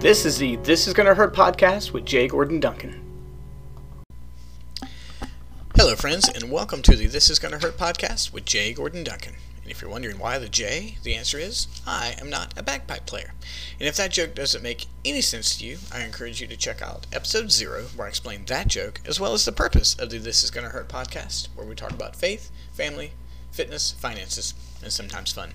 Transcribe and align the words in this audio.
This 0.00 0.24
is 0.24 0.38
the 0.38 0.54
This 0.58 0.86
Is 0.86 0.94
Gonna 0.94 1.12
Hurt 1.12 1.34
podcast 1.34 1.90
with 1.92 2.04
Jay 2.04 2.28
Gordon 2.28 2.60
Duncan. 2.60 3.02
Hello, 5.74 5.96
friends, 5.96 6.28
and 6.28 6.52
welcome 6.52 6.82
to 6.82 6.94
the 6.94 7.08
This 7.08 7.28
Is 7.28 7.40
Gonna 7.40 7.58
Hurt 7.58 7.76
podcast 7.76 8.32
with 8.32 8.44
Jay 8.44 8.72
Gordon 8.72 9.02
Duncan. 9.02 9.34
And 9.60 9.72
if 9.72 9.82
you're 9.82 9.90
wondering 9.90 10.20
why 10.20 10.38
the 10.38 10.48
J, 10.48 10.98
the 11.02 11.16
answer 11.16 11.36
is 11.36 11.66
I 11.84 12.14
am 12.20 12.30
not 12.30 12.56
a 12.56 12.62
bagpipe 12.62 13.06
player. 13.06 13.34
And 13.80 13.88
if 13.88 13.96
that 13.96 14.12
joke 14.12 14.36
doesn't 14.36 14.62
make 14.62 14.86
any 15.04 15.20
sense 15.20 15.58
to 15.58 15.66
you, 15.66 15.78
I 15.92 16.04
encourage 16.04 16.40
you 16.40 16.46
to 16.46 16.56
check 16.56 16.80
out 16.80 17.08
episode 17.12 17.50
zero, 17.50 17.86
where 17.96 18.06
I 18.06 18.10
explain 18.10 18.44
that 18.44 18.68
joke, 18.68 19.00
as 19.04 19.18
well 19.18 19.32
as 19.32 19.44
the 19.44 19.50
purpose 19.50 19.96
of 19.98 20.10
the 20.10 20.18
This 20.18 20.44
Is 20.44 20.52
Gonna 20.52 20.68
Hurt 20.68 20.88
podcast, 20.88 21.48
where 21.56 21.66
we 21.66 21.74
talk 21.74 21.90
about 21.90 22.14
faith, 22.14 22.52
family, 22.72 23.14
fitness, 23.50 23.90
finances, 23.90 24.54
and 24.80 24.92
sometimes 24.92 25.32
fun. 25.32 25.54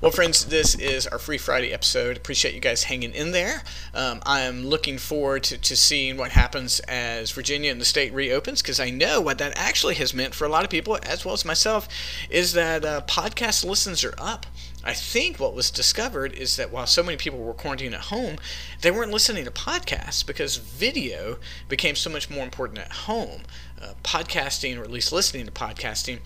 Well, 0.00 0.12
friends, 0.12 0.44
this 0.44 0.76
is 0.76 1.08
our 1.08 1.18
Free 1.18 1.38
Friday 1.38 1.72
episode. 1.72 2.16
Appreciate 2.16 2.54
you 2.54 2.60
guys 2.60 2.84
hanging 2.84 3.12
in 3.12 3.32
there. 3.32 3.64
Um, 3.92 4.22
I 4.24 4.42
am 4.42 4.64
looking 4.64 4.96
forward 4.96 5.42
to, 5.44 5.58
to 5.58 5.74
seeing 5.74 6.16
what 6.16 6.30
happens 6.30 6.78
as 6.86 7.32
Virginia 7.32 7.72
and 7.72 7.80
the 7.80 7.84
state 7.84 8.14
reopens 8.14 8.62
because 8.62 8.78
I 8.78 8.90
know 8.90 9.20
what 9.20 9.38
that 9.38 9.58
actually 9.58 9.96
has 9.96 10.14
meant 10.14 10.36
for 10.36 10.44
a 10.44 10.48
lot 10.48 10.62
of 10.62 10.70
people, 10.70 11.00
as 11.02 11.24
well 11.24 11.34
as 11.34 11.44
myself, 11.44 11.88
is 12.30 12.52
that 12.52 12.84
uh, 12.84 13.00
podcast 13.08 13.64
listens 13.64 14.04
are 14.04 14.14
up. 14.18 14.46
I 14.84 14.94
think 14.94 15.40
what 15.40 15.52
was 15.52 15.68
discovered 15.68 16.32
is 16.32 16.54
that 16.54 16.70
while 16.70 16.86
so 16.86 17.02
many 17.02 17.16
people 17.16 17.40
were 17.40 17.52
quarantined 17.52 17.96
at 17.96 18.02
home, 18.02 18.36
they 18.82 18.92
weren't 18.92 19.10
listening 19.10 19.46
to 19.46 19.50
podcasts 19.50 20.24
because 20.24 20.58
video 20.58 21.38
became 21.68 21.96
so 21.96 22.08
much 22.08 22.30
more 22.30 22.44
important 22.44 22.78
at 22.78 22.92
home. 22.92 23.42
Uh, 23.82 23.94
podcasting, 24.04 24.78
or 24.78 24.84
at 24.84 24.92
least 24.92 25.10
listening 25.10 25.46
to 25.46 25.52
podcasting, 25.52 26.20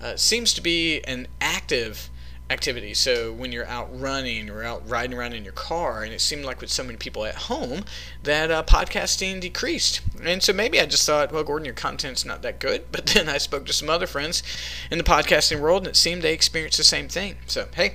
uh, 0.00 0.16
seems 0.16 0.54
to 0.54 0.62
be 0.62 1.02
an 1.02 1.26
active 1.42 2.08
activity. 2.50 2.94
So 2.94 3.32
when 3.32 3.52
you're 3.52 3.66
out 3.66 3.88
running 3.98 4.48
or 4.48 4.62
out 4.62 4.88
riding 4.88 5.16
around 5.16 5.34
in 5.34 5.44
your 5.44 5.52
car, 5.52 6.02
and 6.02 6.12
it 6.12 6.20
seemed 6.20 6.44
like 6.44 6.60
with 6.60 6.70
so 6.70 6.82
many 6.82 6.96
people 6.96 7.24
at 7.24 7.34
home 7.34 7.84
that 8.22 8.50
uh, 8.50 8.62
podcasting 8.62 9.40
decreased. 9.40 10.00
And 10.22 10.42
so 10.42 10.52
maybe 10.52 10.80
I 10.80 10.86
just 10.86 11.04
thought, 11.06 11.32
well, 11.32 11.44
Gordon, 11.44 11.66
your 11.66 11.74
content's 11.74 12.24
not 12.24 12.42
that 12.42 12.58
good. 12.58 12.86
But 12.98 13.06
then 13.06 13.28
I 13.28 13.38
spoke 13.38 13.64
to 13.66 13.72
some 13.72 13.88
other 13.88 14.06
friends 14.06 14.42
in 14.90 14.98
the 14.98 15.04
podcasting 15.04 15.60
world, 15.60 15.82
and 15.82 15.88
it 15.88 15.96
seemed 15.96 16.22
they 16.22 16.32
experienced 16.32 16.78
the 16.78 16.84
same 16.84 17.08
thing. 17.08 17.36
So 17.46 17.68
hey, 17.74 17.94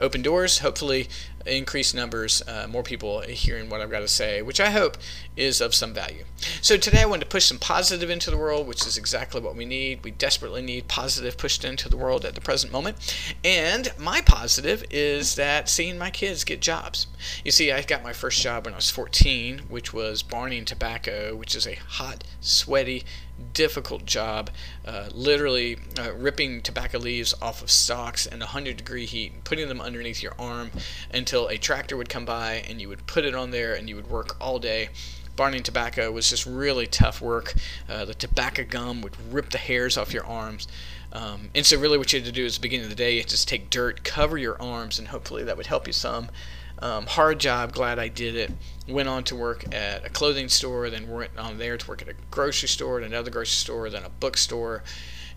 open 0.00 0.22
doors. 0.22 0.58
Hopefully, 0.60 1.08
increased 1.46 1.94
numbers, 1.94 2.42
uh, 2.46 2.66
more 2.68 2.82
people 2.82 3.20
hearing 3.20 3.68
what 3.68 3.80
I've 3.80 3.90
got 3.90 4.00
to 4.00 4.08
say, 4.08 4.42
which 4.42 4.60
I 4.60 4.70
hope 4.70 4.96
is 5.36 5.60
of 5.60 5.74
some 5.74 5.92
value. 5.92 6.24
So 6.60 6.76
today 6.76 7.02
I 7.02 7.06
wanted 7.06 7.24
to 7.24 7.30
push 7.30 7.44
some 7.44 7.58
positive 7.58 8.10
into 8.10 8.30
the 8.30 8.36
world, 8.36 8.66
which 8.66 8.86
is 8.86 8.96
exactly 8.96 9.40
what 9.40 9.56
we 9.56 9.64
need. 9.64 10.04
We 10.04 10.10
desperately 10.10 10.62
need 10.62 10.88
positive 10.88 11.36
pushed 11.36 11.64
into 11.64 11.88
the 11.88 11.96
world 11.96 12.24
at 12.24 12.34
the 12.34 12.40
present 12.40 12.72
moment. 12.72 12.96
And 13.44 13.92
my 13.98 14.20
positive 14.20 14.84
is 14.90 15.34
that 15.34 15.68
seeing 15.68 15.98
my 15.98 16.10
kids 16.10 16.44
get 16.44 16.60
jobs. 16.60 17.06
You 17.44 17.50
see, 17.50 17.72
I 17.72 17.82
got 17.82 18.02
my 18.02 18.12
first 18.12 18.40
job 18.40 18.64
when 18.64 18.74
I 18.74 18.78
was 18.78 18.90
14, 18.90 19.62
which 19.68 19.92
was 19.92 20.22
barning 20.22 20.64
tobacco, 20.64 21.34
which 21.34 21.54
is 21.54 21.66
a 21.66 21.74
hot, 21.74 22.24
sweaty, 22.40 23.04
difficult 23.52 24.06
job, 24.06 24.50
uh, 24.86 25.08
literally 25.12 25.78
uh, 25.98 26.12
ripping 26.14 26.62
tobacco 26.62 26.98
leaves 26.98 27.34
off 27.42 27.62
of 27.62 27.70
stalks 27.70 28.26
in 28.26 28.38
100 28.40 28.76
degree 28.76 29.06
heat, 29.06 29.44
putting 29.44 29.68
them 29.68 29.80
underneath 29.80 30.22
your 30.22 30.34
arm 30.38 30.70
until 31.12 31.33
a 31.42 31.58
tractor 31.58 31.96
would 31.96 32.08
come 32.08 32.24
by 32.24 32.64
and 32.68 32.80
you 32.80 32.88
would 32.88 33.06
put 33.06 33.24
it 33.24 33.34
on 33.34 33.50
there 33.50 33.74
and 33.74 33.88
you 33.88 33.96
would 33.96 34.08
work 34.08 34.36
all 34.40 34.58
day. 34.58 34.88
Barning 35.36 35.64
tobacco 35.64 36.12
was 36.12 36.30
just 36.30 36.46
really 36.46 36.86
tough 36.86 37.20
work. 37.20 37.54
Uh, 37.88 38.04
the 38.04 38.14
tobacco 38.14 38.64
gum 38.64 39.02
would 39.02 39.16
rip 39.32 39.50
the 39.50 39.58
hairs 39.58 39.96
off 39.98 40.14
your 40.14 40.24
arms. 40.24 40.68
Um, 41.12 41.50
and 41.54 41.66
so, 41.66 41.78
really, 41.78 41.98
what 41.98 42.12
you 42.12 42.20
had 42.20 42.26
to 42.26 42.32
do 42.32 42.44
is, 42.44 42.56
the 42.56 42.60
beginning 42.60 42.84
of 42.84 42.90
the 42.90 42.96
day, 42.96 43.14
you 43.14 43.20
had 43.20 43.28
just 43.28 43.48
take 43.48 43.70
dirt, 43.70 44.02
cover 44.02 44.36
your 44.36 44.60
arms, 44.60 44.98
and 44.98 45.08
hopefully 45.08 45.44
that 45.44 45.56
would 45.56 45.66
help 45.66 45.86
you 45.86 45.92
some. 45.92 46.28
Um, 46.80 47.06
hard 47.06 47.38
job, 47.38 47.72
glad 47.72 47.98
I 47.98 48.08
did 48.08 48.34
it. 48.34 48.52
Went 48.88 49.08
on 49.08 49.22
to 49.24 49.36
work 49.36 49.64
at 49.72 50.04
a 50.04 50.10
clothing 50.10 50.48
store, 50.48 50.90
then 50.90 51.08
went 51.08 51.36
on 51.38 51.58
there 51.58 51.78
to 51.78 51.88
work 51.88 52.02
at 52.02 52.08
a 52.08 52.14
grocery 52.30 52.68
store, 52.68 52.98
at 52.98 53.06
another 53.06 53.30
grocery 53.30 53.54
store, 53.54 53.88
then 53.90 54.04
a 54.04 54.08
bookstore, 54.08 54.82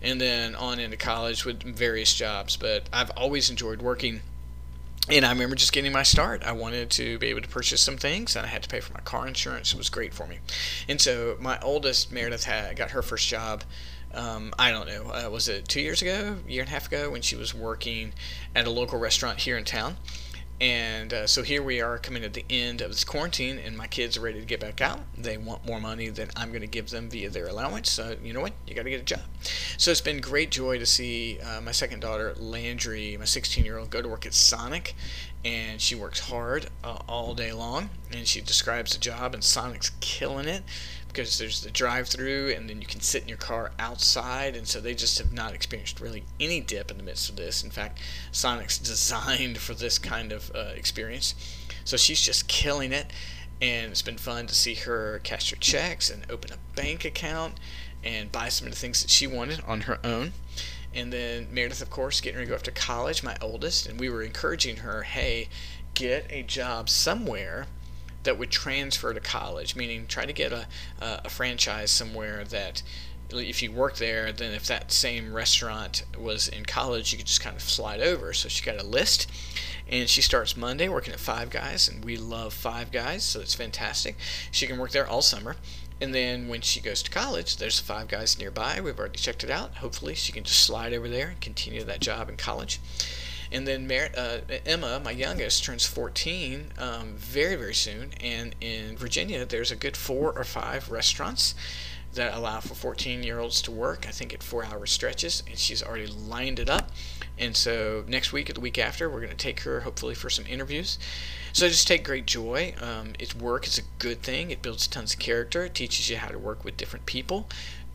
and 0.02 0.20
then 0.20 0.56
on 0.56 0.80
into 0.80 0.96
college 0.96 1.44
with 1.44 1.62
various 1.62 2.12
jobs. 2.12 2.56
But 2.56 2.88
I've 2.92 3.10
always 3.10 3.50
enjoyed 3.50 3.80
working. 3.80 4.22
And 5.10 5.24
I 5.24 5.30
remember 5.30 5.56
just 5.56 5.72
getting 5.72 5.90
my 5.90 6.02
start. 6.02 6.42
I 6.44 6.52
wanted 6.52 6.90
to 6.90 7.18
be 7.18 7.28
able 7.28 7.40
to 7.40 7.48
purchase 7.48 7.80
some 7.80 7.96
things, 7.96 8.36
and 8.36 8.44
I 8.44 8.48
had 8.50 8.62
to 8.64 8.68
pay 8.68 8.80
for 8.80 8.92
my 8.92 9.00
car 9.00 9.26
insurance. 9.26 9.72
It 9.72 9.78
was 9.78 9.88
great 9.88 10.12
for 10.12 10.26
me. 10.26 10.38
And 10.86 11.00
so 11.00 11.38
my 11.40 11.58
oldest, 11.60 12.12
Meredith, 12.12 12.44
had 12.44 12.76
got 12.76 12.90
her 12.90 13.00
first 13.00 13.26
job. 13.26 13.64
Um, 14.12 14.52
I 14.58 14.70
don't 14.70 14.86
know. 14.86 15.10
Uh, 15.10 15.30
was 15.30 15.48
it 15.48 15.66
two 15.66 15.80
years 15.80 16.02
ago, 16.02 16.36
year 16.46 16.60
and 16.60 16.68
a 16.68 16.72
half 16.72 16.88
ago, 16.88 17.10
when 17.10 17.22
she 17.22 17.36
was 17.36 17.54
working 17.54 18.12
at 18.54 18.66
a 18.66 18.70
local 18.70 18.98
restaurant 18.98 19.38
here 19.38 19.56
in 19.56 19.64
town? 19.64 19.96
And 20.60 21.12
uh, 21.12 21.26
so 21.28 21.44
here 21.44 21.62
we 21.62 21.80
are 21.80 21.98
coming 21.98 22.24
at 22.24 22.34
the 22.34 22.44
end 22.50 22.80
of 22.80 22.90
this 22.90 23.04
quarantine, 23.04 23.58
and 23.58 23.76
my 23.76 23.86
kids 23.86 24.16
are 24.16 24.20
ready 24.20 24.40
to 24.40 24.46
get 24.46 24.58
back 24.58 24.80
out. 24.80 25.00
They 25.16 25.36
want 25.36 25.64
more 25.64 25.80
money 25.80 26.08
than 26.08 26.30
I'm 26.34 26.48
going 26.48 26.62
to 26.62 26.66
give 26.66 26.90
them 26.90 27.08
via 27.08 27.30
their 27.30 27.46
allowance. 27.46 27.92
So, 27.92 28.16
you 28.22 28.32
know 28.32 28.40
what? 28.40 28.54
You 28.66 28.74
got 28.74 28.82
to 28.82 28.90
get 28.90 29.00
a 29.00 29.04
job. 29.04 29.20
So 29.76 29.92
it's 29.92 30.00
been 30.00 30.20
great 30.20 30.50
joy 30.50 30.78
to 30.78 30.86
see 30.86 31.38
uh, 31.40 31.60
my 31.60 31.70
second 31.70 32.00
daughter, 32.00 32.34
Landry, 32.36 33.16
my 33.16 33.24
16 33.24 33.64
year 33.64 33.78
old, 33.78 33.90
go 33.90 34.02
to 34.02 34.08
work 34.08 34.26
at 34.26 34.34
Sonic. 34.34 34.96
And 35.44 35.80
she 35.80 35.94
works 35.94 36.18
hard 36.18 36.66
uh, 36.82 36.98
all 37.08 37.34
day 37.34 37.52
long. 37.52 37.90
And 38.10 38.26
she 38.26 38.40
describes 38.40 38.92
the 38.92 38.98
job, 38.98 39.34
and 39.34 39.44
Sonic's 39.44 39.92
killing 40.00 40.48
it 40.48 40.64
because 41.08 41.38
there's 41.38 41.62
the 41.62 41.70
drive-through 41.70 42.52
and 42.56 42.68
then 42.68 42.80
you 42.80 42.86
can 42.86 43.00
sit 43.00 43.22
in 43.22 43.28
your 43.28 43.38
car 43.38 43.72
outside 43.78 44.54
and 44.54 44.66
so 44.66 44.80
they 44.80 44.94
just 44.94 45.18
have 45.18 45.32
not 45.32 45.54
experienced 45.54 46.00
really 46.00 46.24
any 46.38 46.60
dip 46.60 46.90
in 46.90 46.96
the 46.96 47.02
midst 47.02 47.28
of 47.28 47.36
this. 47.36 47.64
In 47.64 47.70
fact 47.70 47.98
sonic's 48.30 48.78
designed 48.78 49.58
for 49.58 49.74
this 49.74 49.98
kind 49.98 50.32
of 50.32 50.50
uh, 50.54 50.72
experience. 50.76 51.34
So 51.84 51.96
she's 51.96 52.20
just 52.20 52.48
killing 52.48 52.92
it 52.92 53.12
and 53.60 53.90
it's 53.90 54.02
been 54.02 54.18
fun 54.18 54.46
to 54.46 54.54
see 54.54 54.74
her 54.74 55.20
cash 55.24 55.50
her 55.50 55.56
checks 55.56 56.10
and 56.10 56.24
open 56.30 56.52
a 56.52 56.76
bank 56.76 57.04
account 57.04 57.54
and 58.04 58.30
buy 58.30 58.48
some 58.48 58.66
of 58.68 58.72
the 58.72 58.78
things 58.78 59.02
that 59.02 59.10
she 59.10 59.26
wanted 59.26 59.60
on 59.66 59.82
her 59.82 59.98
own. 60.04 60.32
And 60.94 61.12
then 61.12 61.48
meredith 61.50 61.82
of 61.82 61.90
course 61.90 62.20
getting 62.20 62.36
ready 62.36 62.46
to 62.46 62.50
go 62.50 62.56
off 62.56 62.62
to 62.64 62.70
college 62.70 63.22
my 63.22 63.36
oldest 63.40 63.86
and 63.86 63.98
we 63.98 64.08
were 64.08 64.22
encouraging 64.22 64.78
her 64.78 65.02
hey 65.02 65.48
get 65.94 66.26
a 66.30 66.42
job 66.42 66.88
somewhere 66.88 67.66
that 68.28 68.38
would 68.38 68.50
transfer 68.50 69.14
to 69.14 69.20
college, 69.20 69.74
meaning 69.74 70.06
try 70.06 70.26
to 70.26 70.34
get 70.34 70.52
a, 70.52 70.66
a, 71.00 71.30
franchise 71.30 71.90
somewhere 71.90 72.44
that 72.44 72.82
if 73.30 73.62
you 73.62 73.72
work 73.72 73.96
there, 73.96 74.32
then 74.32 74.52
if 74.52 74.66
that 74.66 74.92
same 74.92 75.32
restaurant 75.32 76.04
was 76.18 76.46
in 76.46 76.66
college, 76.66 77.10
you 77.10 77.16
could 77.16 77.26
just 77.26 77.40
kind 77.40 77.56
of 77.56 77.62
slide 77.62 78.02
over. 78.02 78.34
So 78.34 78.50
she 78.50 78.62
got 78.62 78.78
a 78.78 78.86
list, 78.86 79.30
and 79.88 80.10
she 80.10 80.20
starts 80.20 80.58
Monday 80.58 80.90
working 80.90 81.14
at 81.14 81.20
Five 81.20 81.48
Guys, 81.48 81.88
and 81.88 82.04
we 82.04 82.18
love 82.18 82.52
Five 82.52 82.92
Guys, 82.92 83.24
so 83.24 83.40
it's 83.40 83.54
fantastic. 83.54 84.14
She 84.50 84.66
can 84.66 84.76
work 84.76 84.90
there 84.90 85.06
all 85.06 85.22
summer. 85.22 85.56
And 85.98 86.14
then 86.14 86.48
when 86.48 86.60
she 86.60 86.82
goes 86.82 87.02
to 87.04 87.10
college, 87.10 87.56
there's 87.56 87.80
Five 87.80 88.08
Guys 88.08 88.38
nearby. 88.38 88.78
We've 88.82 88.98
already 88.98 89.18
checked 89.18 89.42
it 89.42 89.50
out. 89.50 89.76
Hopefully, 89.76 90.14
she 90.14 90.32
can 90.32 90.44
just 90.44 90.60
slide 90.60 90.92
over 90.92 91.08
there 91.08 91.28
and 91.28 91.40
continue 91.40 91.82
that 91.82 92.00
job 92.00 92.28
in 92.28 92.36
college. 92.36 92.78
And 93.50 93.66
then 93.66 93.90
uh, 93.90 94.40
Emma, 94.66 95.00
my 95.02 95.10
youngest, 95.10 95.64
turns 95.64 95.86
14 95.86 96.72
um, 96.78 97.14
very, 97.16 97.56
very 97.56 97.74
soon. 97.74 98.10
And 98.20 98.54
in 98.60 98.96
Virginia, 98.96 99.44
there's 99.44 99.70
a 99.70 99.76
good 99.76 99.96
four 99.96 100.32
or 100.32 100.44
five 100.44 100.90
restaurants 100.90 101.54
that 102.14 102.34
allow 102.34 102.60
for 102.60 102.74
14 102.74 103.22
year 103.22 103.38
olds 103.38 103.60
to 103.62 103.70
work, 103.70 104.06
I 104.08 104.10
think 104.10 104.32
at 104.34 104.42
four 104.42 104.64
hour 104.64 104.86
stretches. 104.86 105.42
And 105.46 105.58
she's 105.58 105.82
already 105.82 106.06
lined 106.06 106.58
it 106.58 106.68
up. 106.68 106.90
And 107.38 107.56
so 107.56 108.04
next 108.08 108.32
week 108.32 108.50
or 108.50 108.52
the 108.52 108.60
week 108.60 108.78
after, 108.78 109.08
we're 109.08 109.20
going 109.20 109.30
to 109.30 109.36
take 109.36 109.60
her 109.60 109.80
hopefully 109.80 110.14
for 110.14 110.28
some 110.28 110.44
interviews. 110.46 110.98
So 111.52 111.66
I 111.66 111.68
just 111.68 111.86
take 111.86 112.04
great 112.04 112.26
joy. 112.26 112.74
Um, 112.80 113.12
it's 113.18 113.34
work 113.34 113.66
is 113.66 113.78
a 113.78 113.82
good 113.98 114.22
thing. 114.22 114.50
It 114.50 114.62
builds 114.62 114.86
tons 114.86 115.14
of 115.14 115.20
character. 115.20 115.64
It 115.64 115.74
teaches 115.74 116.10
you 116.10 116.16
how 116.16 116.28
to 116.28 116.38
work 116.38 116.64
with 116.64 116.76
different 116.76 117.06
people. 117.06 117.48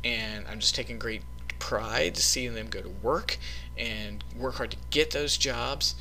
And 0.03 0.45
I'm 0.47 0.59
just 0.59 0.75
taking 0.75 0.99
great 0.99 1.21
pride 1.63 2.13
to 2.13 2.22
seeing 2.22 2.56
them 2.56 2.68
go 2.68 2.81
to 2.81 2.90
work 2.90 3.38
and 3.78 4.22
work 4.35 4.56
hard 4.56 4.72
to 4.72 4.78
get 4.90 5.12
those 5.12 5.38
jobs. 5.38 5.96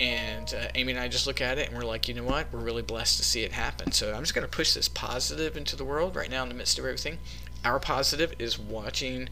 And 0.00 0.52
uh, 0.52 0.66
Amy 0.74 0.90
and 0.90 1.00
I 1.00 1.06
just 1.06 1.28
look 1.28 1.40
at 1.40 1.56
it 1.56 1.68
and 1.68 1.78
we're 1.78 1.84
like, 1.84 2.08
you 2.08 2.14
know 2.14 2.24
what? 2.24 2.52
We're 2.52 2.58
really 2.58 2.82
blessed 2.82 3.18
to 3.18 3.24
see 3.24 3.44
it 3.44 3.52
happen. 3.52 3.92
So 3.92 4.12
I'm 4.12 4.22
just 4.22 4.34
going 4.34 4.44
to 4.44 4.50
push 4.50 4.74
this 4.74 4.88
positive 4.88 5.56
into 5.56 5.76
the 5.76 5.84
world 5.84 6.16
right 6.16 6.28
now 6.28 6.42
in 6.42 6.48
the 6.48 6.54
midst 6.56 6.80
of 6.80 6.84
everything. 6.84 7.18
Our 7.64 7.80
positive 7.80 8.34
is 8.38 8.58
watching 8.58 9.28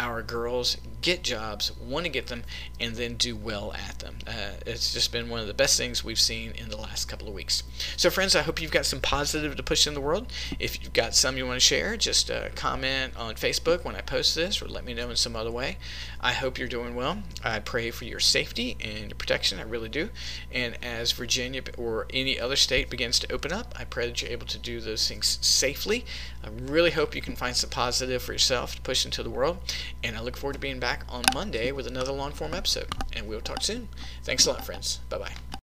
our 0.00 0.22
girls 0.22 0.78
get 1.02 1.22
jobs, 1.22 1.76
want 1.76 2.06
to 2.06 2.10
get 2.10 2.28
them, 2.28 2.42
and 2.80 2.96
then 2.96 3.14
do 3.16 3.36
well 3.36 3.74
at 3.74 3.98
them. 3.98 4.16
Uh, 4.26 4.52
it's 4.66 4.94
just 4.94 5.12
been 5.12 5.28
one 5.28 5.40
of 5.40 5.46
the 5.46 5.54
best 5.54 5.76
things 5.76 6.02
we've 6.02 6.18
seen 6.18 6.52
in 6.52 6.70
the 6.70 6.76
last 6.76 7.04
couple 7.04 7.28
of 7.28 7.34
weeks. 7.34 7.62
So, 7.98 8.08
friends, 8.08 8.34
I 8.34 8.40
hope 8.42 8.60
you've 8.60 8.70
got 8.70 8.86
some 8.86 9.00
positive 9.00 9.56
to 9.56 9.62
push 9.62 9.86
in 9.86 9.92
the 9.92 10.00
world. 10.00 10.32
If 10.58 10.82
you've 10.82 10.94
got 10.94 11.14
some 11.14 11.36
you 11.36 11.46
want 11.46 11.56
to 11.56 11.60
share, 11.60 11.98
just 11.98 12.30
uh, 12.30 12.48
comment 12.54 13.14
on 13.16 13.34
Facebook 13.34 13.84
when 13.84 13.94
I 13.94 14.00
post 14.00 14.34
this 14.34 14.62
or 14.62 14.68
let 14.68 14.84
me 14.84 14.94
know 14.94 15.10
in 15.10 15.16
some 15.16 15.36
other 15.36 15.50
way. 15.50 15.76
I 16.20 16.32
hope 16.32 16.58
you're 16.58 16.68
doing 16.68 16.94
well. 16.94 17.18
I 17.44 17.58
pray 17.60 17.90
for 17.90 18.06
your 18.06 18.20
safety 18.20 18.78
and 18.80 19.10
your 19.10 19.16
protection. 19.16 19.58
I 19.58 19.62
really 19.64 19.88
do. 19.88 20.08
And 20.50 20.82
as 20.82 21.12
Virginia 21.12 21.62
or 21.76 22.06
any 22.10 22.40
other 22.40 22.56
state 22.56 22.88
begins 22.88 23.18
to 23.20 23.32
open 23.32 23.52
up, 23.52 23.74
I 23.78 23.84
pray 23.84 24.06
that 24.06 24.22
you're 24.22 24.30
able 24.30 24.46
to 24.46 24.58
do 24.58 24.80
those 24.80 25.06
things 25.06 25.38
safely. 25.42 26.06
I 26.42 26.48
really 26.48 26.90
hope 26.90 27.14
you 27.14 27.22
can 27.22 27.36
find 27.36 27.54
some 27.54 27.69
positive 27.70 28.22
for 28.22 28.32
yourself 28.32 28.74
to 28.74 28.82
push 28.82 29.04
into 29.04 29.22
the 29.22 29.30
world. 29.30 29.58
And 30.02 30.16
I 30.16 30.20
look 30.20 30.36
forward 30.36 30.54
to 30.54 30.58
being 30.58 30.80
back 30.80 31.04
on 31.08 31.24
Monday 31.34 31.72
with 31.72 31.86
another 31.86 32.12
long 32.12 32.32
form 32.32 32.54
episode. 32.54 32.88
And 33.14 33.28
we'll 33.28 33.40
talk 33.40 33.62
soon. 33.62 33.88
Thanks 34.24 34.46
a 34.46 34.52
lot, 34.52 34.64
friends. 34.64 35.00
Bye 35.08 35.18
bye. 35.18 35.59